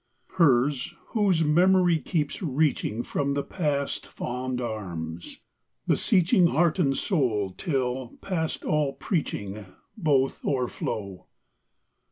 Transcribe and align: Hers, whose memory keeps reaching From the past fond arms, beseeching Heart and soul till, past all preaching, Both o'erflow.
Hers, 0.37 0.95
whose 1.09 1.43
memory 1.43 1.99
keeps 1.99 2.41
reaching 2.41 3.03
From 3.03 3.35
the 3.35 3.43
past 3.43 4.07
fond 4.07 4.59
arms, 4.59 5.39
beseeching 5.85 6.47
Heart 6.47 6.79
and 6.79 6.97
soul 6.97 7.51
till, 7.55 8.17
past 8.19 8.63
all 8.63 8.93
preaching, 8.93 9.67
Both 9.95 10.43
o'erflow. 10.43 11.27